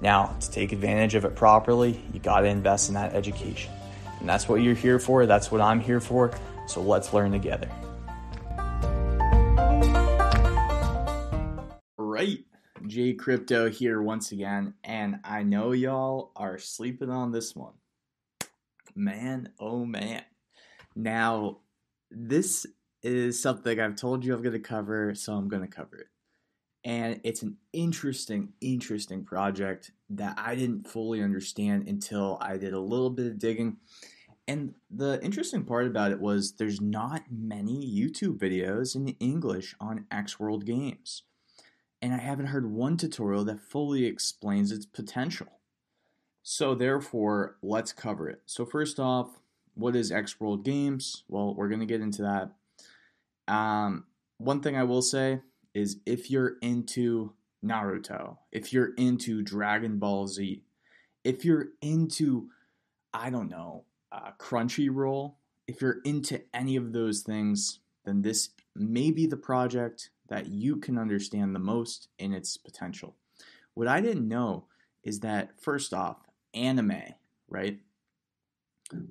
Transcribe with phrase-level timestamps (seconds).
[0.00, 3.72] Now, to take advantage of it properly, you got to invest in that education.
[4.20, 5.26] And that's what you're here for.
[5.26, 6.32] That's what I'm here for.
[6.66, 7.70] So let's learn together.
[11.96, 12.44] Right.
[12.86, 14.74] J Crypto here once again.
[14.84, 17.74] And I know y'all are sleeping on this one.
[18.94, 20.22] Man, oh man.
[20.94, 21.58] Now,
[22.10, 22.66] this
[23.02, 26.06] is something I've told you I'm going to cover, so I'm going to cover it.
[26.86, 32.80] And it's an interesting, interesting project that I didn't fully understand until I did a
[32.80, 33.78] little bit of digging.
[34.46, 40.06] And the interesting part about it was there's not many YouTube videos in English on
[40.12, 41.24] X World Games.
[42.00, 45.48] And I haven't heard one tutorial that fully explains its potential.
[46.44, 48.42] So, therefore, let's cover it.
[48.46, 49.40] So, first off,
[49.74, 51.24] what is X World Games?
[51.26, 52.52] Well, we're going to get into that.
[53.52, 54.04] Um,
[54.38, 55.40] one thing I will say
[55.76, 60.62] is if you're into Naruto, if you're into Dragon Ball Z,
[61.22, 62.48] if you're into,
[63.12, 65.34] I don't know, uh, Crunchyroll,
[65.66, 70.76] if you're into any of those things, then this may be the project that you
[70.76, 73.16] can understand the most in its potential.
[73.74, 74.64] What I didn't know
[75.02, 76.18] is that, first off,
[76.54, 77.02] anime,
[77.48, 77.80] right?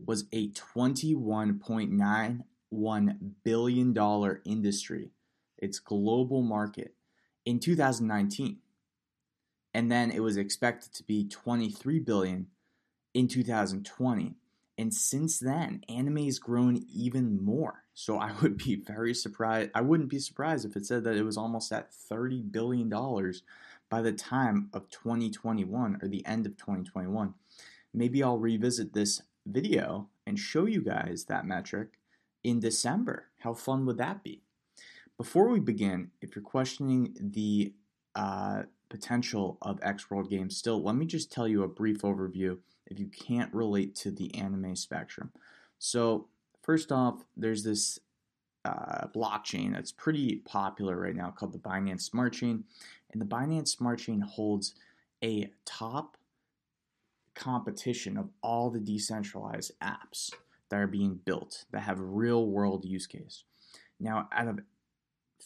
[0.05, 5.11] was a $21.91 billion industry,
[5.57, 6.93] its global market,
[7.45, 8.57] in 2019.
[9.73, 12.47] And then it was expected to be 23 billion
[13.13, 14.35] in 2020.
[14.77, 17.83] And since then, anime has grown even more.
[17.93, 19.71] So I would be very surprised.
[19.73, 22.89] I wouldn't be surprised if it said that it was almost at $30 billion
[23.89, 27.33] by the time of 2021 or the end of 2021.
[27.93, 31.99] Maybe I'll revisit this video and show you guys that metric
[32.43, 33.27] in December.
[33.39, 34.44] How fun would that be?
[35.17, 37.73] Before we begin, if you're questioning the
[38.15, 42.57] uh, potential of X World Games still, let me just tell you a brief overview
[42.87, 45.31] if you can't relate to the anime spectrum.
[45.79, 46.27] So,
[46.61, 47.99] first off, there's this
[48.65, 52.65] uh, blockchain that's pretty popular right now called the Binance Smart Chain.
[53.11, 54.75] And the Binance Smart Chain holds
[55.23, 56.17] a top
[57.35, 60.31] competition of all the decentralized apps
[60.69, 63.43] that are being built that have real world use case.
[63.99, 64.59] Now, out of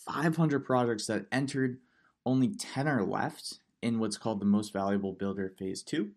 [0.06, 1.80] 500 projects that entered,
[2.26, 6.10] only 10 are left in what's called the most valuable builder phase 2.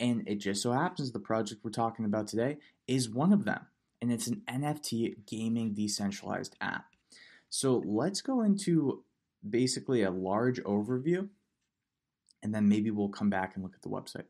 [0.00, 3.66] And it just so happens the project we're talking about today is one of them.
[4.02, 6.86] And it's an NFT gaming decentralized app.
[7.48, 9.04] So let's go into
[9.48, 11.28] basically a large overview
[12.42, 14.26] and then maybe we'll come back and look at the website.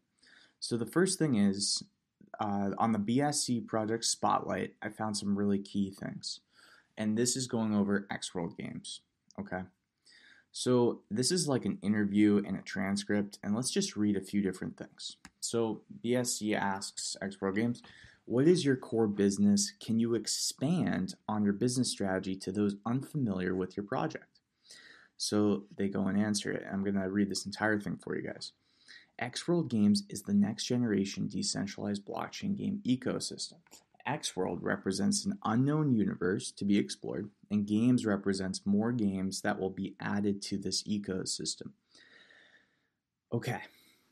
[0.61, 1.83] So the first thing is
[2.41, 6.41] uh, on the BSC project Spotlight, I found some really key things.
[6.97, 9.01] And this is going over X World games.
[9.39, 9.63] Okay.
[10.53, 14.41] So this is like an interview and a transcript, and let's just read a few
[14.41, 15.17] different things.
[15.41, 17.83] So BSC asks X World Games,
[18.27, 19.73] what is your core business?
[19.81, 24.39] Can you expand on your business strategy to those unfamiliar with your project?
[25.17, 26.65] So they go and answer it.
[26.73, 28.53] I'm going to read this entire thing for you guys.
[29.19, 33.59] X World Games is the next generation decentralized blockchain game ecosystem.
[34.07, 39.71] Xworld represents an unknown universe to be explored, and Games represents more games that will
[39.71, 41.71] be added to this ecosystem.
[43.33, 43.61] Okay,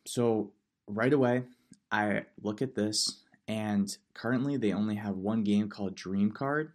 [0.06, 0.52] so
[0.86, 1.44] right away,
[1.90, 6.72] I look at this, and currently they only have one game called Dream Card.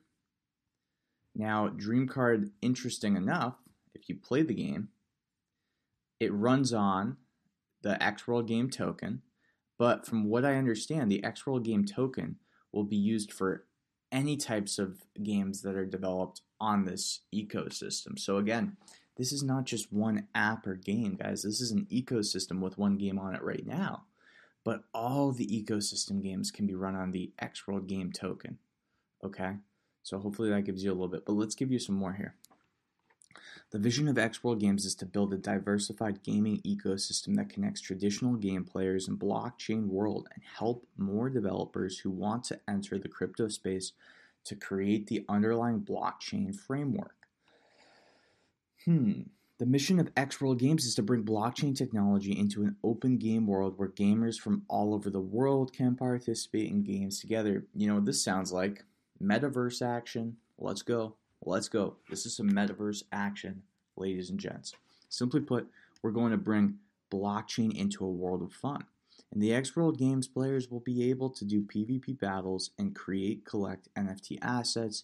[1.35, 3.55] Now, Dream Card, interesting enough,
[3.95, 4.89] if you play the game,
[6.19, 7.17] it runs on
[7.81, 9.21] the X World Game token.
[9.77, 12.37] But from what I understand, the X World Game token
[12.77, 13.65] will be used for
[14.11, 18.17] any types of games that are developed on this ecosystem.
[18.17, 18.77] So again,
[19.17, 21.41] this is not just one app or game, guys.
[21.41, 24.03] This is an ecosystem with one game on it right now.
[24.63, 28.59] But all the ecosystem games can be run on the X World Game token.
[29.23, 29.53] Okay?
[30.03, 31.25] So hopefully that gives you a little bit.
[31.25, 32.35] But let's give you some more here.
[33.71, 37.81] The vision of X World Games is to build a diversified gaming ecosystem that connects
[37.81, 43.09] traditional game players and blockchain world and help more developers who want to enter the
[43.09, 43.91] crypto space
[44.45, 47.27] to create the underlying blockchain framework.
[48.85, 49.23] Hmm,
[49.57, 53.47] The mission of X World Games is to bring blockchain technology into an open game
[53.47, 57.65] world where gamers from all over the world can participate in games together.
[57.75, 58.85] You know what this sounds like?
[59.21, 60.37] Metaverse action.
[60.57, 61.15] Let's go.
[61.45, 61.95] Let's go.
[62.09, 63.63] This is some metaverse action,
[63.95, 64.73] ladies and gents.
[65.09, 65.67] Simply put,
[66.01, 66.75] we're going to bring
[67.11, 68.83] blockchain into a world of fun.
[69.33, 73.45] In the X World Games, players will be able to do PvP battles and create,
[73.45, 75.03] collect NFT assets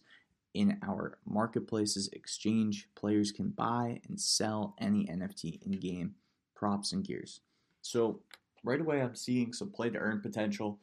[0.54, 6.16] in our marketplaces exchange, players can buy and sell any NFT in game
[6.56, 7.42] props and gears.
[7.82, 8.22] So,
[8.64, 10.80] right away, I'm seeing some play to earn potential.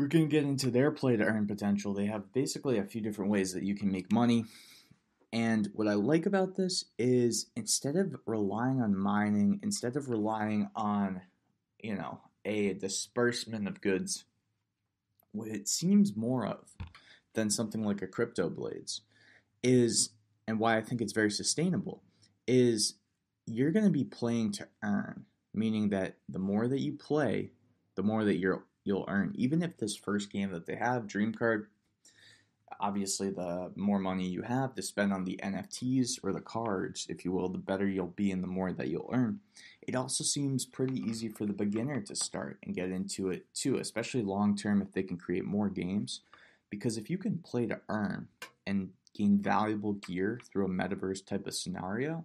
[0.00, 3.02] We're going to get into their play to earn potential, they have basically a few
[3.02, 4.46] different ways that you can make money.
[5.30, 10.70] And what I like about this is instead of relying on mining, instead of relying
[10.74, 11.20] on,
[11.82, 14.24] you know, a disbursement of goods,
[15.32, 16.70] what it seems more of
[17.34, 19.02] than something like a crypto blades
[19.62, 20.08] is
[20.48, 22.02] and why I think it's very sustainable
[22.46, 22.94] is
[23.46, 27.50] you're going to be playing to earn meaning that the more that you play
[27.96, 29.32] the more that you're you'll earn.
[29.34, 31.68] Even if this first game that they have dream card
[32.80, 37.24] obviously the more money you have to spend on the NFTs or the cards if
[37.24, 39.40] you will the better you'll be and the more that you'll earn.
[39.82, 43.78] It also seems pretty easy for the beginner to start and get into it too
[43.78, 46.20] especially long term if they can create more games.
[46.70, 48.28] Because if you can play to earn
[48.66, 52.24] and gain valuable gear through a metaverse type of scenario,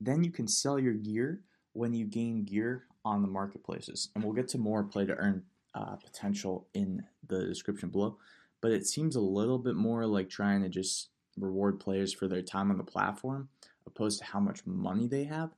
[0.00, 1.40] then you can sell your gear
[1.72, 4.08] when you gain gear on the marketplaces.
[4.14, 5.44] And we'll get to more play to earn
[5.78, 8.18] uh, potential in the description below.
[8.60, 12.42] But it seems a little bit more like trying to just reward players for their
[12.42, 13.48] time on the platform
[13.86, 15.50] opposed to how much money they have.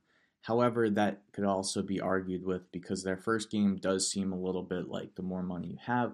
[0.42, 4.62] However, that could also be argued with because their first game does seem a little
[4.62, 6.12] bit like the more money you have,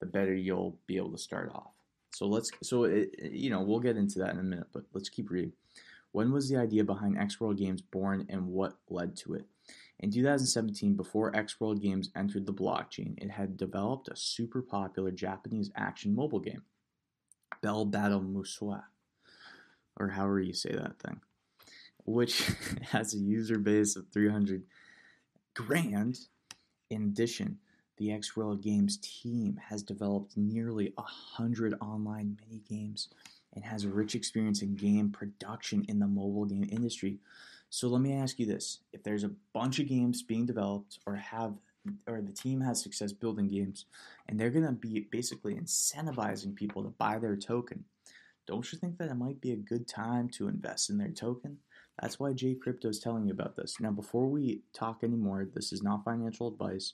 [0.00, 1.72] the better you'll be able to start off.
[2.10, 5.08] So let's so it, you know we'll get into that in a minute, but let's
[5.08, 5.52] keep reading.
[6.12, 9.46] When was the idea behind X World Games born and what led to it?
[10.00, 15.10] In 2017, before X World Games entered the blockchain, it had developed a super popular
[15.10, 16.62] Japanese action mobile game,
[17.62, 18.80] Bell Battle Musou,
[19.98, 21.20] or however you say that thing,
[22.04, 22.48] which
[22.92, 24.62] has a user base of 300
[25.54, 26.20] grand.
[26.90, 27.58] In addition,
[27.96, 33.08] the X World Games team has developed nearly a hundred online mini games
[33.52, 37.18] and has a rich experience in game production in the mobile game industry.
[37.70, 41.16] So let me ask you this: If there's a bunch of games being developed, or
[41.16, 41.54] have,
[42.06, 43.86] or the team has success building games,
[44.28, 47.84] and they're gonna be basically incentivizing people to buy their token,
[48.46, 51.58] don't you think that it might be a good time to invest in their token?
[52.00, 53.80] That's why J Crypto is telling you about this.
[53.80, 56.92] Now, before we talk anymore, this is not financial advice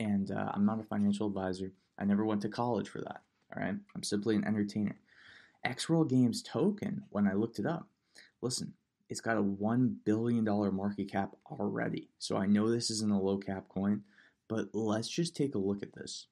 [0.00, 1.72] and uh, I'm not a financial advisor.
[1.98, 3.22] I never went to college for that.
[3.54, 4.96] All right, I'm simply an entertainer.
[5.64, 7.88] X World Games token, when I looked it up,
[8.42, 8.74] listen,
[9.14, 12.08] it's got a one billion dollar market cap already.
[12.18, 14.02] So I know this isn't a low cap coin,
[14.48, 16.26] but let's just take a look at this.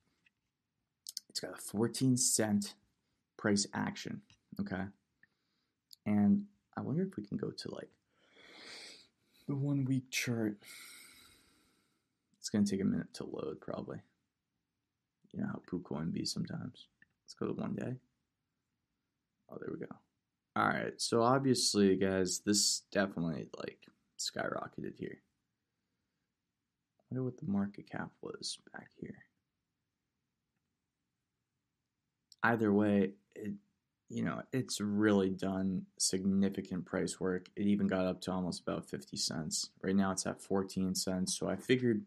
[1.31, 2.75] It's got a 14 cent
[3.37, 4.23] price action.
[4.58, 4.82] Okay,
[6.06, 6.46] and
[6.76, 7.90] I wonder if we can go to like
[9.46, 10.56] the one week chart.
[12.40, 14.00] It's going to take a minute to load, probably.
[15.31, 16.88] You know how PooCoin be sometimes.
[17.23, 17.94] Let's go to one day.
[19.49, 19.94] Oh, there we go.
[20.55, 23.87] All right, so obviously, guys, this definitely like
[24.19, 25.23] skyrocketed here.
[27.01, 29.25] I wonder what the market cap was back here.
[32.43, 33.53] Either way, it
[34.13, 37.49] you know, it's really done significant price work.
[37.56, 39.71] It even got up to almost about 50 cents.
[39.82, 41.39] Right now it's at 14 cents.
[41.39, 42.03] So I figured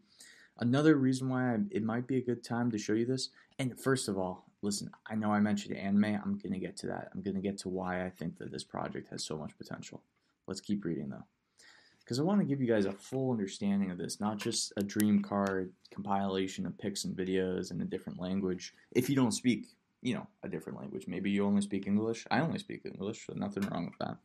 [0.60, 3.30] another reason why I, it might be a good time to show you this.
[3.58, 6.04] And first of all, listen, I know I mentioned anime.
[6.04, 7.10] I'm going to get to that.
[7.14, 10.02] I'm going to get to why I think that this project has so much potential.
[10.46, 11.24] Let's keep reading though.
[12.00, 14.82] Because I want to give you guys a full understanding of this, not just a
[14.82, 18.74] dream card compilation of pics and videos in a different language.
[18.92, 19.66] If you don't speak
[20.06, 21.06] you know, a different language.
[21.08, 22.26] Maybe you only speak English.
[22.30, 24.16] I only speak English, so nothing wrong with that.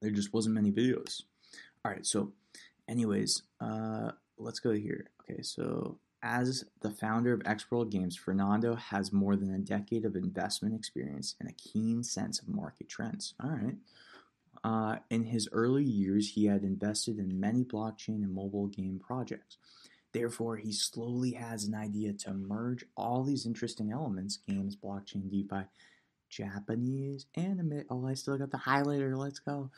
[0.00, 1.22] There just wasn't many videos.
[1.84, 2.32] All right, so,
[2.88, 5.10] anyways, uh, let's go here.
[5.20, 10.04] Okay, so as the founder of X World Games, Fernando has more than a decade
[10.04, 13.34] of investment experience and a keen sense of market trends.
[13.42, 13.76] All right.
[14.64, 19.58] Uh, in his early years, he had invested in many blockchain and mobile game projects.
[20.12, 25.64] Therefore, he slowly has an idea to merge all these interesting elements games, blockchain, DeFi,
[26.30, 27.84] Japanese, anime.
[27.90, 29.16] Oh, I still got the highlighter.
[29.16, 29.70] Let's go.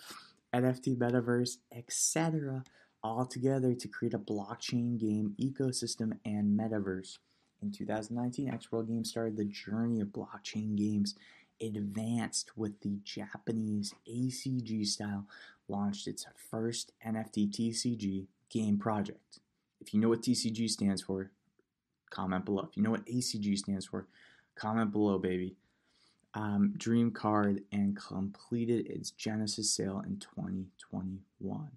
[0.55, 2.65] NFT, metaverse, etc.
[3.03, 7.19] all together to create a blockchain game ecosystem and metaverse.
[7.63, 11.15] In 2019, X World Games started the journey of blockchain games.
[11.63, 15.27] Advanced with the Japanese ACG style
[15.69, 19.41] launched its first NFT TCG game project.
[19.81, 21.31] If you know what TCG stands for,
[22.09, 22.67] comment below.
[22.71, 24.07] If you know what ACG stands for,
[24.55, 25.57] comment below, baby.
[26.33, 31.71] Um, Dream Card and completed its Genesis sale in 2021.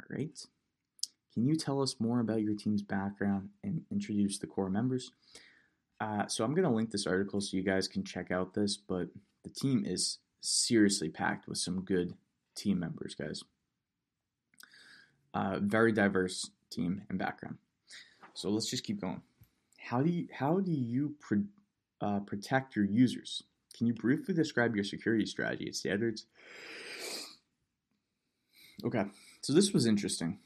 [0.00, 0.38] All right.
[1.32, 5.12] Can you tell us more about your team's background and introduce the core members?
[6.00, 8.76] Uh, so I'm going to link this article so you guys can check out this,
[8.76, 9.08] but
[9.44, 12.14] the team is seriously packed with some good
[12.54, 13.42] team members, guys.
[15.32, 17.58] Uh, very diverse team and background.
[18.34, 19.22] So let's just keep going.
[19.78, 21.42] How do you how do you pro,
[22.00, 23.42] uh, protect your users?
[23.76, 26.26] Can you briefly describe your security strategy and standards?
[28.84, 29.04] Okay,
[29.42, 30.38] so this was interesting.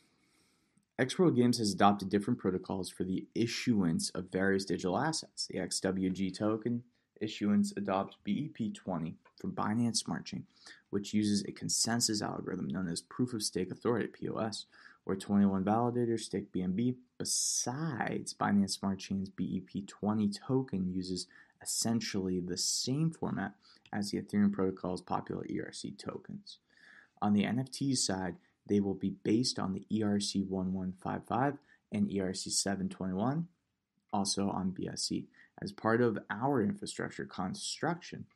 [0.99, 5.47] Xworld Games has adopted different protocols for the issuance of various digital assets.
[5.47, 6.85] The XWG token
[7.21, 10.47] issuance adopts BEP20 from Binance Smart Chain,
[10.91, 14.67] which uses a consensus algorithm known as Proof of Stake Authority (POS),
[15.05, 16.97] where 21 validators stake BNB.
[17.19, 21.27] Besides, Binance Smart Chain's BEP20 token uses
[21.63, 23.55] essentially the same format
[23.93, 26.59] as the Ethereum protocol's popular ERC tokens.
[27.23, 31.59] On the NFT side, they will be based on the ERC 1155
[31.93, 33.47] and ERC 721,
[34.13, 35.27] also on BSC.
[35.63, 38.27] As part of our infrastructure construction,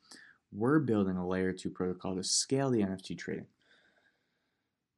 [0.53, 3.47] we're building a layer 2 protocol to scale the NFT trading,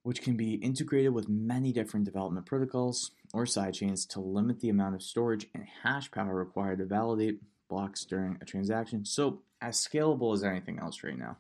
[0.02, 4.94] which can be integrated with many different development protocols or sidechains to limit the amount
[4.94, 9.04] of storage and hash power required to validate blocks during a transaction.
[9.04, 11.36] So, as scalable as anything else right now.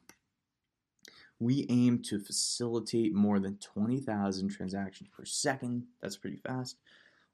[1.42, 5.86] We aim to facilitate more than 20,000 transactions per second.
[6.00, 6.76] That's pretty fast.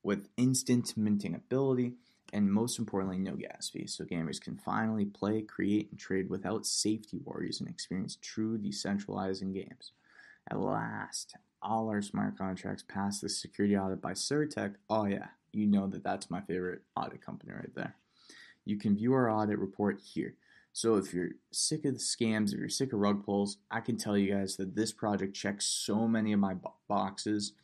[0.02, 1.92] With instant minting ability,
[2.32, 3.92] and most importantly, no gas fees.
[3.94, 9.52] So gamers can finally play, create, and trade without safety worries and experience true decentralizing
[9.52, 9.92] games.
[10.50, 14.76] At last, all our smart contracts pass the security audit by CertiK.
[14.88, 17.94] Oh, yeah, you know that that's my favorite audit company right there.
[18.64, 20.34] You can view our audit report here.
[20.78, 23.96] So if you're sick of the scams, if you're sick of rug pulls, I can
[23.96, 26.54] tell you guys that this project checks so many of my
[26.86, 27.54] boxes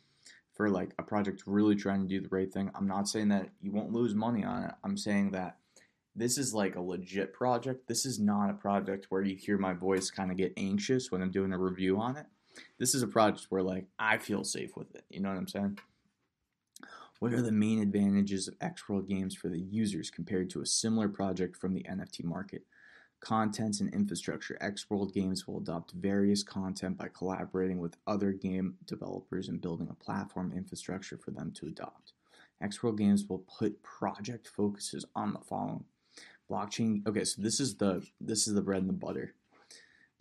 [0.53, 2.71] for like a project really trying to do the right thing.
[2.75, 4.73] I'm not saying that you won't lose money on it.
[4.83, 5.59] I'm saying that
[6.13, 7.87] this is like a legit project.
[7.87, 11.21] This is not a project where you hear my voice kind of get anxious when
[11.21, 12.25] I'm doing a review on it.
[12.79, 15.05] This is a project where like I feel safe with it.
[15.09, 15.79] You know what I'm saying?
[17.19, 20.65] What are the main advantages of X World games for the users compared to a
[20.65, 22.65] similar project from the NFT market?
[23.25, 24.55] Contents and infrastructure.
[24.61, 29.95] Xworld Games will adopt various content by collaborating with other game developers and building a
[29.95, 32.13] platform infrastructure for them to adopt.
[32.61, 35.85] Xworld Games will put project focuses on the following.
[36.51, 37.01] Blockchain.
[37.07, 39.33] Okay, so this is the this is the bread and the butter.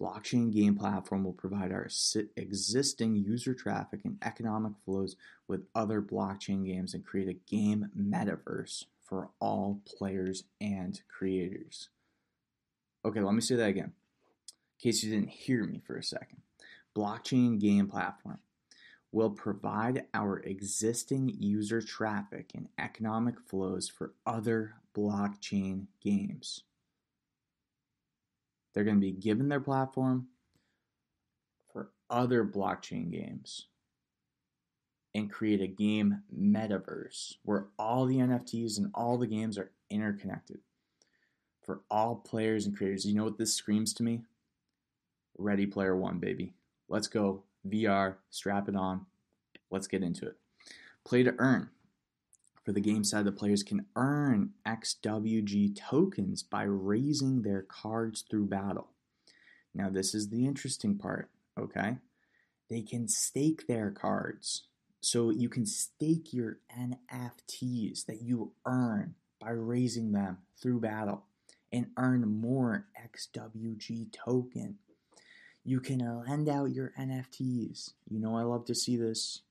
[0.00, 1.86] Blockchain game platform will provide our
[2.36, 8.86] existing user traffic and economic flows with other blockchain games and create a game metaverse
[9.02, 11.90] for all players and creators.
[13.04, 16.38] Okay, let me say that again, in case you didn't hear me for a second.
[16.96, 18.38] Blockchain game platform
[19.12, 26.62] will provide our existing user traffic and economic flows for other blockchain games.
[28.72, 30.28] They're going to be given their platform
[31.72, 33.66] for other blockchain games
[35.14, 40.58] and create a game metaverse where all the NFTs and all the games are interconnected
[41.64, 43.04] for all players and creators.
[43.04, 44.22] You know what this screams to me?
[45.38, 46.54] Ready Player One, baby.
[46.88, 47.42] Let's go.
[47.66, 49.06] VR, strap it on.
[49.70, 50.36] Let's get into it.
[51.04, 51.70] Play to earn.
[52.62, 58.46] For the game side, the players can earn XWG tokens by raising their cards through
[58.46, 58.88] battle.
[59.74, 61.98] Now, this is the interesting part, okay?
[62.70, 64.64] They can stake their cards.
[65.00, 71.24] So you can stake your NFTs that you earn by raising them through battle
[71.74, 74.76] and earn more XWG token.
[75.64, 77.94] You can uh, lend out your NFTs.
[78.08, 79.42] You know I love to see this.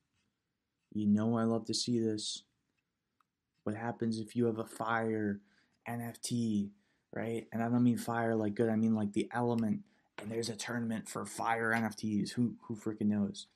[0.94, 2.44] You know I love to see this.
[3.66, 5.42] What happens if you have a fire
[5.88, 6.70] NFT,
[7.14, 7.46] right?
[7.52, 9.82] And I don't mean fire like good, I mean like the element.
[10.22, 12.32] And there's a tournament for fire NFTs.
[12.32, 13.48] Who who freaking knows?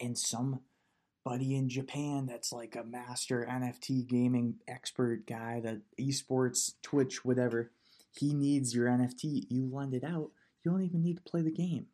[0.00, 7.24] And somebody in Japan that's like a master NFT gaming expert guy, that esports, Twitch,
[7.24, 7.70] whatever.
[8.16, 9.46] He needs your NFT.
[9.50, 10.30] You lend it out.
[10.64, 11.86] You don't even need to play the game.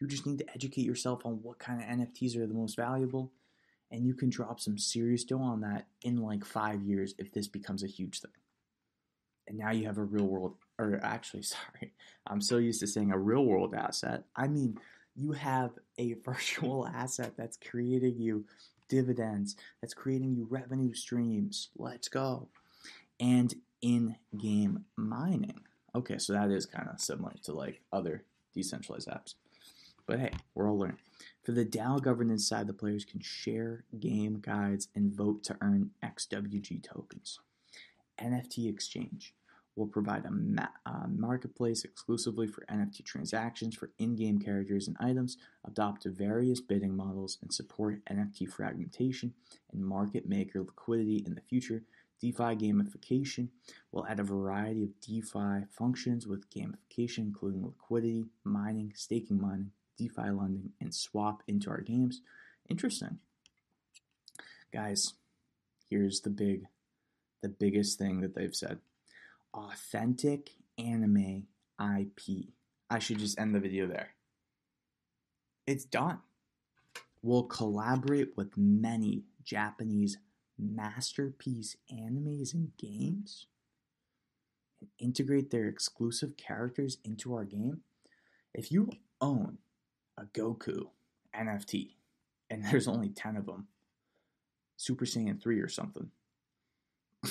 [0.00, 3.32] You just need to educate yourself on what kind of NFTs are the most valuable
[3.94, 7.46] and you can drop some serious dough on that in like five years if this
[7.46, 8.30] becomes a huge thing.
[9.46, 11.92] And now you have a real world, or actually, sorry,
[12.26, 14.24] I'm so used to saying a real world asset.
[14.36, 14.78] I mean,
[15.16, 18.46] You have a virtual asset that's creating you
[18.88, 21.70] dividends, that's creating you revenue streams.
[21.76, 22.48] Let's go.
[23.20, 25.60] And in game mining.
[25.94, 28.24] Okay, so that is kind of similar to like other
[28.54, 29.34] decentralized apps.
[30.06, 30.98] But hey, we're all learning.
[31.44, 35.90] For the DAO governance side, the players can share game guides and vote to earn
[36.02, 37.38] XWG tokens.
[38.18, 39.34] NFT Exchange
[39.76, 44.96] will provide a ma- uh, marketplace exclusively for NFT transactions for in game characters and
[45.00, 45.36] items,
[45.66, 49.34] adopt various bidding models, and support NFT fragmentation
[49.72, 51.82] and market maker liquidity in the future.
[52.24, 53.48] DeFi gamification
[53.92, 60.30] will add a variety of DeFi functions with gamification, including liquidity, mining, staking mining, DeFi
[60.30, 62.22] lending, and swap into our games.
[62.70, 63.18] Interesting.
[64.72, 65.12] Guys,
[65.90, 66.64] here's the big,
[67.42, 68.78] the biggest thing that they've said
[69.52, 71.46] authentic anime
[71.78, 72.46] IP.
[72.88, 74.14] I should just end the video there.
[75.66, 76.20] It's done.
[77.20, 80.16] We'll collaborate with many Japanese
[80.58, 83.46] masterpiece animes and games
[84.80, 87.80] and integrate their exclusive characters into our game.
[88.52, 89.58] If you own
[90.16, 90.88] a Goku
[91.36, 91.90] NFT
[92.50, 93.68] and there's only 10 of them,
[94.76, 96.10] Super Saiyan 3 or something.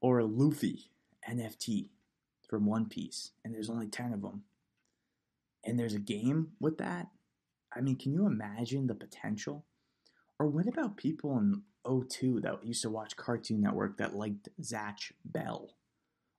[0.00, 0.90] or a Luffy
[1.28, 1.88] NFT
[2.48, 4.42] from One Piece, and there's only 10 of them.
[5.64, 7.08] And there's a game with that?
[7.74, 9.64] I mean, can you imagine the potential?
[10.40, 15.12] Or what about people in 02 that used to watch Cartoon Network that liked Zatch
[15.22, 15.74] Bell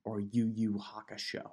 [0.02, 1.52] or Yu Yu Hakusho?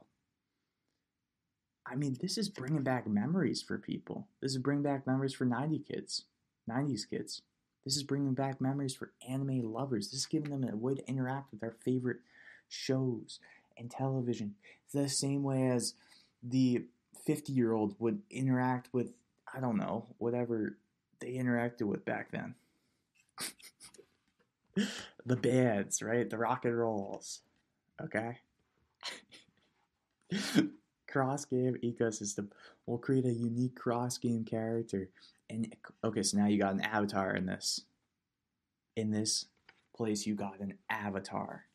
[1.85, 4.27] I mean, this is bringing back memories for people.
[4.41, 6.23] This is bringing back memories for 90 kids,
[6.67, 7.43] 90s kids.
[7.85, 10.09] This is bringing back memories for anime lovers.
[10.09, 12.21] This is giving them a way to interact with their favorite
[12.67, 13.39] shows
[13.77, 14.55] and television.
[14.91, 15.93] The same way as
[16.41, 16.85] the
[17.27, 19.11] 50 year old would interact with,
[19.53, 20.77] I don't know, whatever
[21.19, 22.55] they interacted with back then.
[25.25, 26.29] the bands, right?
[26.29, 27.41] The rock and rolls.
[28.01, 28.39] Okay?
[31.09, 32.49] cross game ecosystem.
[32.85, 35.09] We'll create a unique cross game character.
[35.49, 37.81] And okay, so now you got an avatar in this.
[38.95, 39.45] In this
[39.95, 41.65] place, you got an avatar.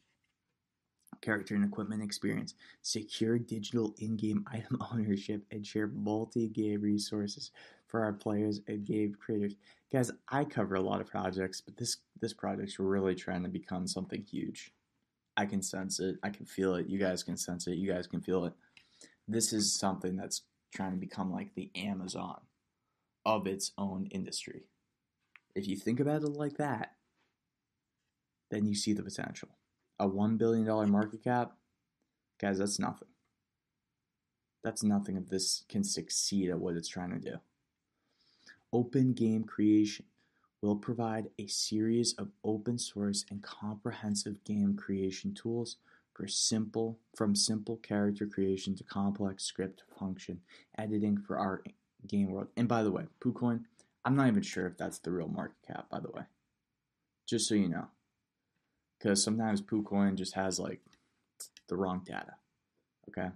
[1.20, 7.50] Character and equipment experience, secure digital in game item ownership, and share multi game resources
[7.94, 9.54] for our players and game creators.
[9.92, 13.86] Guys, I cover a lot of projects, but this this project's really trying to become
[13.86, 14.72] something huge.
[15.36, 16.16] I can sense it.
[16.22, 16.86] I can feel it.
[16.88, 17.74] You guys can sense it.
[17.76, 18.54] You guys can feel it
[19.28, 20.42] this is something that's
[20.74, 22.40] trying to become like the Amazon
[23.24, 24.64] of its own industry.
[25.54, 26.92] If you think about it like that,
[28.50, 29.48] then you see the potential.
[29.98, 31.52] A $1 billion market cap,
[32.40, 33.08] guys, that's nothing.
[34.62, 37.36] That's nothing if this can succeed at what it's trying to do.
[38.74, 40.04] Open Game Creation
[40.60, 45.76] will provide a series of open source and comprehensive game creation tools
[46.12, 50.40] for simple from simple character creation to complex script function
[50.76, 51.62] editing for our
[52.08, 52.48] game world.
[52.56, 53.60] And by the way, PooCoin,
[54.04, 56.22] I'm not even sure if that's the real market cap, by the way.
[57.28, 57.86] Just so you know.
[58.98, 60.80] Because sometimes PooCoin just has like
[61.68, 62.34] the wrong data.
[63.08, 63.28] Okay?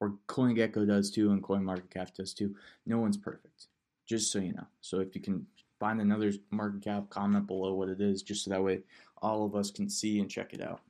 [0.00, 2.54] Or CoinGecko does too, and CoinMarketCap does too.
[2.84, 3.68] No one's perfect.
[4.10, 4.66] Just so you know.
[4.80, 5.46] So if you can
[5.78, 8.80] find another market cap, comment below what it is, just so that way
[9.22, 10.80] all of us can see and check it out.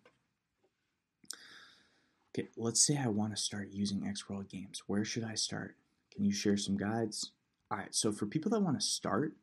[2.32, 4.84] Okay, let's say I want to start using Xworld games.
[4.86, 5.76] Where should I start?
[6.10, 7.32] Can you share some guides?
[7.70, 9.34] All right, so for people that want to start,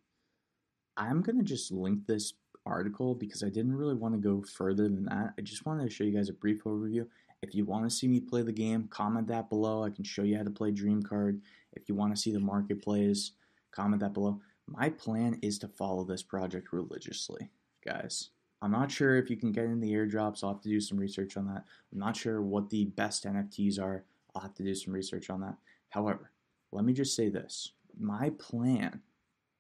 [0.98, 2.34] I'm going to just link this
[2.66, 5.36] article because I didn't really want to go further than that.
[5.38, 7.06] I just wanted to show you guys a brief overview.
[7.44, 9.84] If you want to see me play the game, comment that below.
[9.84, 11.42] I can show you how to play Dream Card.
[11.74, 13.34] If you want to see the marketplace,
[13.78, 14.42] comment that below.
[14.66, 17.50] My plan is to follow this project religiously,
[17.86, 18.32] guys.
[18.62, 20.44] I'm not sure if you can get in the airdrops.
[20.44, 21.64] I'll have to do some research on that.
[21.94, 24.04] I'm not sure what the best NFTs are.
[24.36, 25.56] I'll have to do some research on that.
[25.90, 26.32] However,
[26.72, 29.02] let me just say this my plan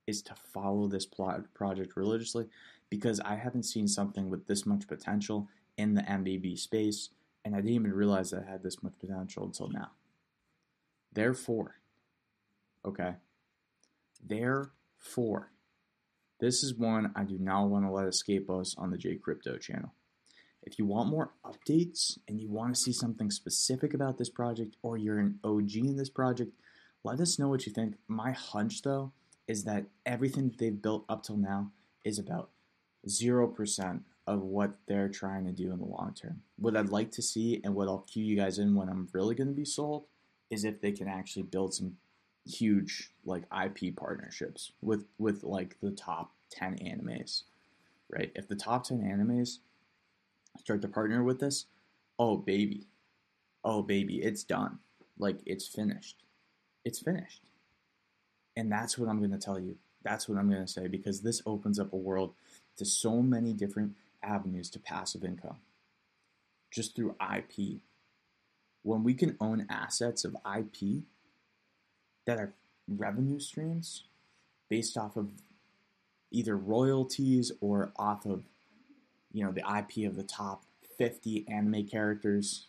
[0.07, 2.47] is to follow this project religiously
[2.89, 7.09] because I haven't seen something with this much potential in the MVB space,
[7.45, 9.91] and I didn't even realize that I had this much potential until now.
[11.13, 11.75] Therefore,
[12.85, 13.15] okay,
[14.25, 15.51] therefore,
[16.39, 19.57] this is one I do not want to let escape us on the J Crypto
[19.57, 19.93] channel.
[20.63, 24.75] If you want more updates and you want to see something specific about this project
[24.81, 26.51] or you're an OG in this project,
[27.03, 27.95] let us know what you think.
[28.07, 29.13] My hunch, though,
[29.47, 31.71] is that everything they've built up till now
[32.03, 32.49] is about
[33.07, 36.41] 0% of what they're trying to do in the long term.
[36.57, 39.35] What I'd like to see and what I'll cue you guys in when I'm really
[39.35, 40.05] going to be sold
[40.49, 41.95] is if they can actually build some
[42.47, 47.43] huge like IP partnerships with with like the top 10 animes,
[48.09, 48.31] right?
[48.35, 49.59] If the top 10 animes
[50.59, 51.65] start to partner with this,
[52.17, 52.87] oh baby.
[53.63, 54.79] Oh baby, it's done.
[55.17, 56.23] Like it's finished.
[56.85, 57.41] It's finished.
[58.55, 59.77] And that's what I'm going to tell you.
[60.03, 62.33] That's what I'm going to say because this opens up a world
[62.77, 65.57] to so many different avenues to passive income
[66.71, 67.81] just through IP.
[68.83, 71.03] When we can own assets of IP
[72.27, 72.53] that are
[72.87, 74.03] revenue streams
[74.69, 75.31] based off of
[76.29, 78.43] either royalties or off of
[79.31, 80.63] you know the IP of the top
[80.97, 82.67] 50 anime characters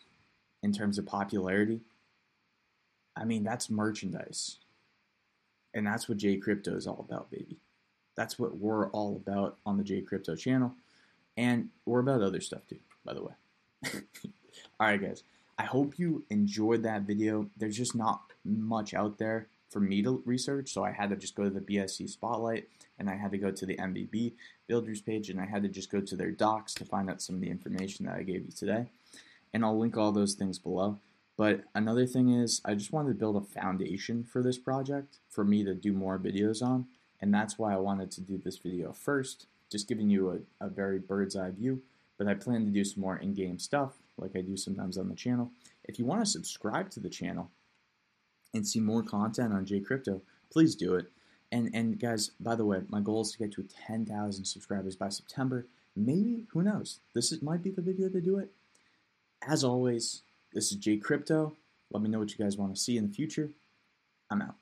[0.63, 1.81] in terms of popularity.
[3.15, 4.57] I mean, that's merchandise.
[5.73, 7.57] And that's what J Crypto is all about, baby.
[8.15, 10.73] That's what we're all about on the J Crypto channel.
[11.37, 13.33] And we're about other stuff too, by the way.
[14.79, 15.23] all right, guys.
[15.59, 17.49] I hope you enjoyed that video.
[17.57, 21.35] There's just not much out there for me to research, so I had to just
[21.35, 24.31] go to the BSC Spotlight and I had to go to the MVB
[24.67, 27.35] builders page and I had to just go to their docs to find out some
[27.35, 28.87] of the information that I gave you today.
[29.53, 30.97] And I'll link all those things below.
[31.35, 35.43] But another thing is, I just wanted to build a foundation for this project for
[35.43, 36.87] me to do more videos on.
[37.21, 40.69] And that's why I wanted to do this video first, just giving you a, a
[40.69, 41.81] very bird's eye view.
[42.17, 45.09] But I plan to do some more in game stuff, like I do sometimes on
[45.09, 45.51] the channel.
[45.85, 47.49] If you want to subscribe to the channel
[48.53, 51.07] and see more content on J Crypto, please do it.
[51.51, 55.09] And and guys, by the way, my goal is to get to 10,000 subscribers by
[55.09, 55.67] September.
[55.95, 56.99] Maybe, who knows?
[57.15, 58.51] This is, might be the video to do it.
[59.47, 60.21] As always,
[60.53, 61.55] this is J Crypto.
[61.91, 63.49] Let me know what you guys want to see in the future.
[64.29, 64.55] I'm out.